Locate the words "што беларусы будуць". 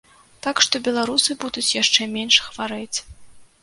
0.65-1.69